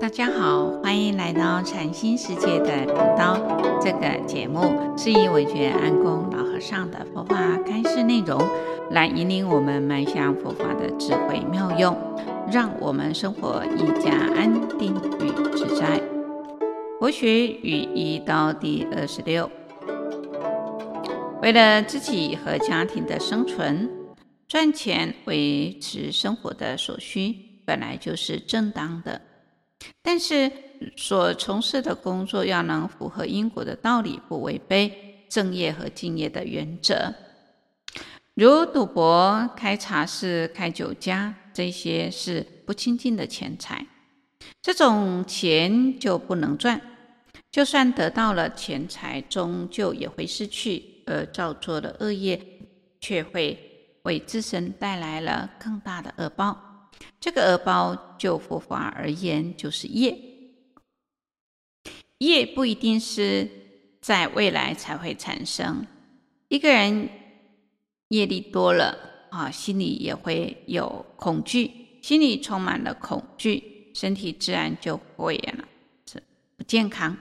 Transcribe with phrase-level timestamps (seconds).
[0.00, 3.38] 大家好，欢迎来到禅心世界的频道。
[3.80, 8.40] 这个节目是以惟觉安公老和尚的佛法开示内容，
[8.90, 11.96] 来引领我们迈向佛法的智慧妙用，
[12.50, 16.02] 让我们生活更加安定与自在。
[16.98, 19.48] 佛学语义到第二十六，
[21.40, 23.88] 为了自己和家庭的生存，
[24.48, 29.20] 赚钱维持生活的所需，本来就是正当的。
[30.02, 30.50] 但是，
[30.96, 37.14] 所从事的工作要能符合因果的道理，不违背正业和敬业的原则，
[38.34, 43.86] 如赌博、开茶室、开酒家，这些是不清净的钱财，
[44.60, 46.80] 这种钱就不能赚。
[47.50, 52.40] 就算得到了钱财，终究也会失去，而造作的恶业，
[53.00, 53.56] 却会
[54.02, 56.73] 为自身带来了更大的恶报。
[57.20, 60.16] 这个恶报，就佛法而言，就是业。
[62.18, 63.48] 业不一定是
[64.00, 65.86] 在未来才会产生。
[66.48, 67.08] 一个人
[68.08, 68.96] 业力多了
[69.30, 71.70] 啊，心里也会有恐惧，
[72.02, 75.64] 心里充满了恐惧，身体自然就会了
[76.10, 76.22] 是
[76.56, 77.16] 不健康，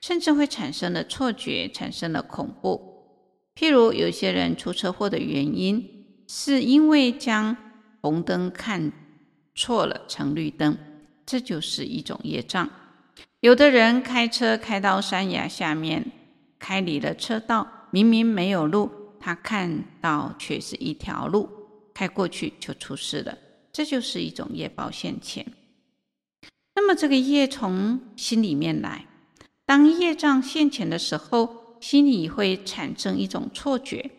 [0.00, 2.88] 甚至会产生了错觉，产生了恐怖。
[3.54, 7.56] 譬如有些人出车祸的原因，是因为将
[8.00, 8.92] 红灯看
[9.54, 10.76] 错了，成绿灯，
[11.26, 12.68] 这就是一种业障。
[13.40, 16.10] 有的人开车开到山崖下面，
[16.58, 21.48] 开离了车道，明明没有路，他看到却是一条路，
[21.92, 23.36] 开过去就出事了，
[23.72, 25.46] 这就是一种业报现前。
[26.74, 29.06] 那么这个业从心里面来，
[29.66, 34.10] 当业障现前的时候，心里会产生一种错觉。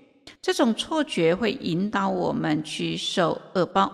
[0.41, 3.91] 这种错觉会引导我们去受恶报，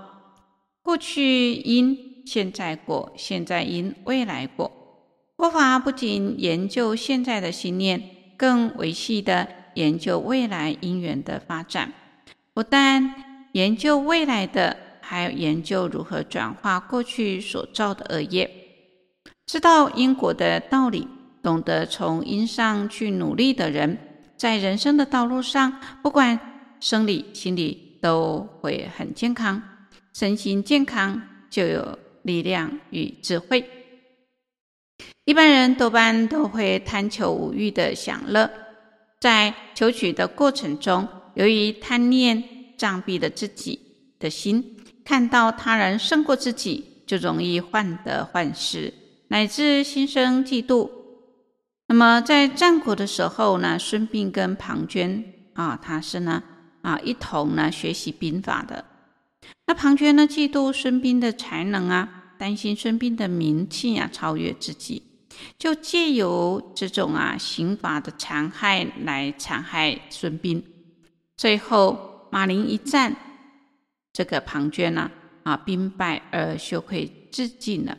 [0.81, 4.71] 过去因，现在果，现在因，未来果。
[5.35, 8.01] 佛法不仅研究现在的信念，
[8.37, 11.93] 更维系的研究未来因缘的发展。
[12.53, 18.49] 不但研究未来的，还研究如何转化过去所造的恶业。
[19.45, 21.07] 知道因果的道理，
[21.43, 23.97] 懂得从因上去努力的人。
[24.37, 26.39] 在人生的道路上，不管
[26.79, 29.61] 生理、心理都会很健康。
[30.13, 33.67] 身心健康，就有力量与智慧。
[35.25, 38.49] 一般人多半都会贪求无欲的享乐，
[39.19, 42.41] 在求取的过程中，由于贪念
[42.77, 43.79] 障蔽了自己
[44.19, 48.93] 的心，看到他人胜过自己，就容易患得患失，
[49.27, 50.89] 乃至心生嫉妒。
[51.87, 56.43] 那么在战国的时候呢，孙膑跟庞涓啊，他是呢
[56.81, 58.83] 啊一同呢学习兵法的。
[59.65, 65.01] 那庞涓呢嫉妒孙膑的才能啊，担心孙膑的名气啊超越自己，
[65.57, 70.61] 就借由这种啊刑罚的残害来残害孙膑。
[71.37, 73.15] 最后马陵一战，
[74.11, 75.09] 这个庞涓呢
[75.43, 77.97] 啊兵败而羞愧自尽了。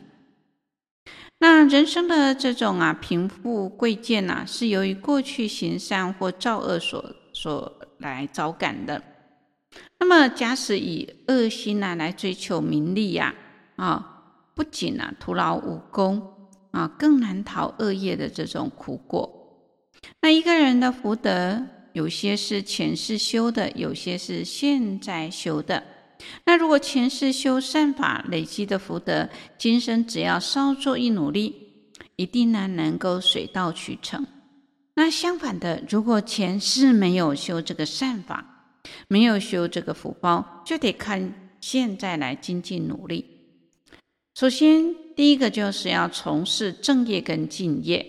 [1.41, 9.01] 那人生的这种啊贫富贵贱呐，是由于过去行善或造恶所所来招感的。
[9.99, 13.33] 那么假使以恶心呐来追求名利呀，
[13.77, 14.23] 啊，
[14.53, 16.21] 不仅啊徒劳无功
[16.71, 19.29] 啊，更难逃恶业的这种苦果。
[20.21, 25.81] 那一个人的福德，有些是前世修的，有些是现在修的。
[26.45, 31.55] 那如果前世修善法累积的福德，今生只要稍作一努力，
[32.15, 34.25] 一定呢能够水到渠成。
[34.95, 38.75] 那相反的，如果前世没有修这个善法，
[39.07, 43.25] 没有修这个福报，就得看现在来精进努力。
[44.35, 48.05] 首先，第一个就是要从事正业跟敬业；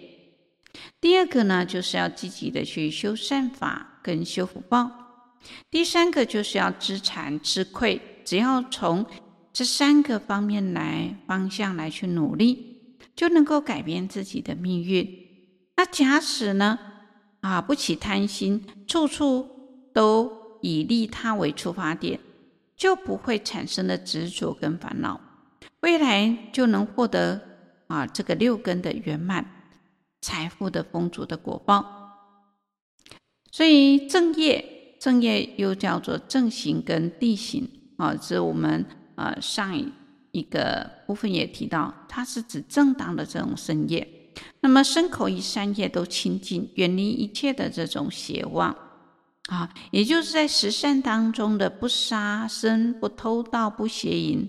[1.01, 5.10] 第二个呢，就是要积极的去修善法跟修福报。
[5.71, 9.07] 第三个就是要知惭知愧，只要从
[9.53, 15.09] 这三个方面来方向来去努力，就能够改变自己的命运。
[15.77, 16.79] 那假使呢，
[17.41, 19.49] 啊，不起贪心，处处
[19.95, 22.21] 都以利他为出发点，
[22.77, 25.21] 就不会产生的执着跟烦恼，
[25.81, 27.41] 未来就能获得
[27.87, 29.73] 啊这个六根的圆满，
[30.21, 31.99] 财富的丰足的果报。
[33.51, 34.77] 所以正业。
[35.01, 38.85] 正业又叫做正行跟谛行啊，这我们
[39.17, 39.75] 呃上
[40.31, 44.07] 一个部分也提到，它是指正当的这种身业。
[44.61, 48.77] 那么身口意三业都清净，远离一切的这种邪妄。
[49.49, 54.49] 啊，也就是在十善当中的不杀生、不偷盗、不邪淫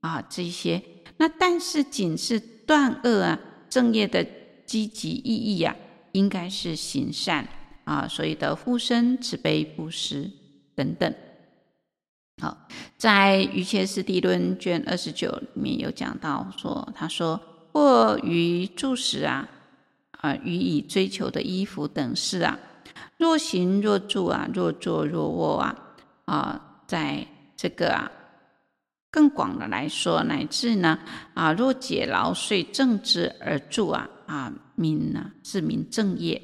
[0.00, 0.82] 啊，这些。
[1.18, 3.38] 那但是仅是断恶啊，
[3.68, 4.24] 正业的
[4.64, 5.76] 积极意义啊，
[6.12, 7.46] 应该是行善。
[7.84, 10.30] 啊，所以的护生、慈悲、布施
[10.74, 11.14] 等等。
[12.40, 12.56] 好，
[12.96, 17.40] 在《瑜伽师地论》卷二十九里面有讲到说，他说
[17.72, 19.48] ：“或于住食啊，
[20.12, 22.58] 啊，予以追求的衣服等事啊，
[23.18, 25.76] 若行若住啊，若坐若卧啊，
[26.24, 28.10] 啊，在这个啊。”
[29.12, 30.96] 更广的来说，乃至呢
[31.34, 36.40] 啊，若解劳遂正之而住啊啊，名呢是名正业。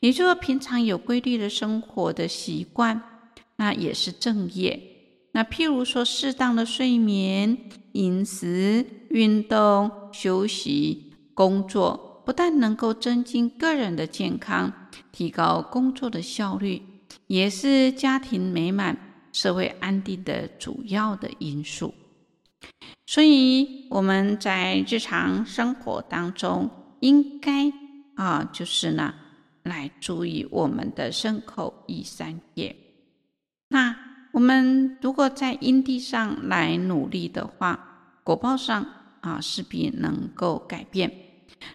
[0.00, 3.00] 也就是说，平常有规律的生活的习惯，
[3.56, 4.80] 那也是正业。
[5.32, 7.56] 那譬如说，适当的睡眠、
[7.92, 14.72] 饮食、运动、休息、工作，不但能够增进个人的健康，
[15.12, 16.82] 提高工作的效率，
[17.26, 18.98] 也是家庭美满。
[19.32, 21.92] 社会安定的主要的因素，
[23.04, 26.70] 所以我们在日常生活当中，
[27.00, 27.70] 应该
[28.14, 29.12] 啊，就是呢，
[29.66, 32.74] 来注意我们的身口意三业。
[33.68, 33.94] 那
[34.32, 38.86] 我们如果在因地上来努力的话，果报上
[39.20, 41.10] 啊，势必能够改变。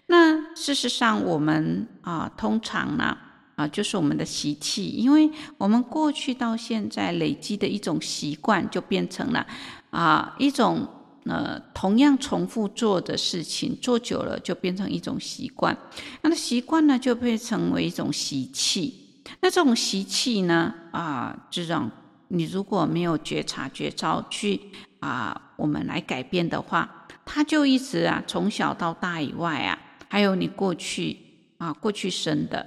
[0.06, 3.16] 那事实上，我们啊，通常呢。
[3.54, 9.46] 啊，就是我们的习气，因为我们过去到现在累积的一种习惯，就变成了
[9.90, 10.88] 啊一种
[11.24, 15.76] 呃同样重复做的事情，做久了就变成一种习惯。
[16.22, 19.22] 那么习惯呢，就会成为一种习气。
[19.40, 21.90] 那这种习气呢，啊，这种
[22.28, 24.60] 你如果没有觉察觉照去
[25.00, 29.78] 啊，我们来改变的话，它就一直啊从小到大以外啊，
[30.08, 31.16] 还有你过去
[31.58, 32.66] 啊过去生的。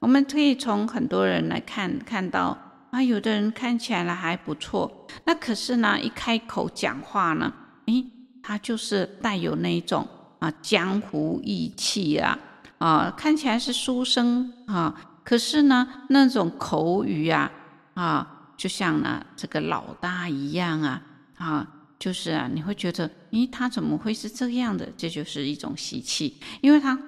[0.00, 2.56] 我们可以从很多人来看看到
[2.90, 7.52] 啊，有的人看起来还不错，那可是呢，一开口讲话呢，
[7.86, 8.06] 诶，
[8.42, 10.06] 他就是带有那一种
[10.38, 12.38] 啊江湖义气啊，
[12.78, 17.50] 啊，看起来是书生啊，可是呢，那种口语啊，
[17.94, 21.02] 啊，就像呢这个老大一样啊，
[21.36, 21.66] 啊，
[21.98, 24.88] 就是啊，你会觉得，诶，他怎么会是这样的？
[24.96, 26.98] 这就是一种习气，因为他。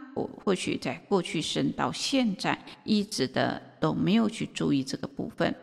[0.45, 5.55] 或许在过去生到现在，一直的都没有去注意这个部分，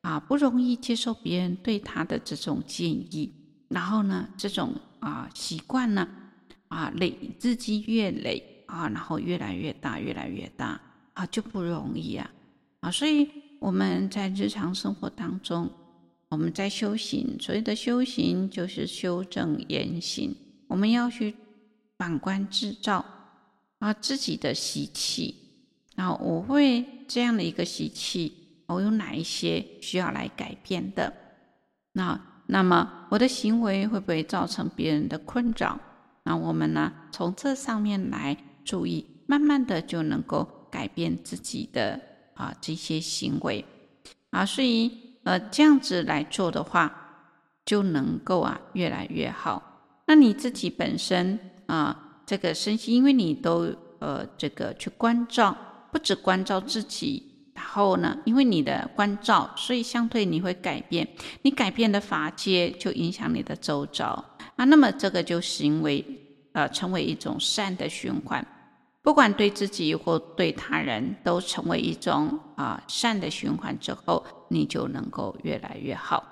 [0.00, 3.30] 啊，不容易接受别人对他的这种建议，
[3.72, 6.08] 然后呢，这种啊习惯呢，
[6.68, 10.80] 啊累日积月累啊，然后越来越大，越来越大
[11.14, 12.30] 啊，就不容易啊，
[12.80, 13.28] 啊，所以
[13.58, 15.70] 我们在日常生活当中，
[16.28, 20.34] 我们在修行，所谓的修行就是修正言行，
[20.68, 21.34] 我们要去
[21.96, 23.04] 反观自照。
[23.78, 25.34] 啊，自己的习气，
[25.96, 28.32] 然后我会这样的一个习气，
[28.66, 31.12] 我有哪一些需要来改变的？
[31.90, 35.78] 那那么我的行为会不会造成别人的困扰？
[36.24, 41.98] 那我们呢，从这上面来注意，慢慢的就能够改变自己的
[42.34, 43.64] 啊这些行为
[44.30, 46.92] 啊，所以呃这样子来做的话，
[47.64, 49.62] 就能够啊越来越好。
[50.06, 52.10] 那你自己本身啊。
[52.24, 55.54] 这个身心，因为你都呃这个去关照，
[55.90, 57.31] 不只关照自己，
[57.62, 61.08] 然后呢，因为你的关照，所以相对你会改变，
[61.42, 64.06] 你改变的法界就影响你的周遭
[64.56, 66.04] 啊，那么这个就行为
[66.52, 68.46] 呃成为一种善的循环，
[69.00, 76.22] 不管对自己或对他人都成为一种啊、善的循环之后，你就能够越来越好。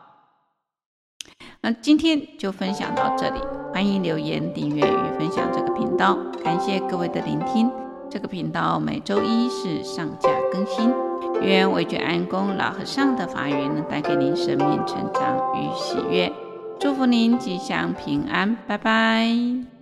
[1.62, 3.40] 那今天就分享到这里，
[3.72, 7.70] 欢迎留言、订阅与分享这个频道，感谢各位的聆听。
[8.10, 11.09] 这个频道每周一是上架更新。
[11.42, 16.32] 愿维觉安公老和尚的法语能带给您生命成长与喜悦，
[16.78, 19.79] 祝福您吉祥平安，拜拜。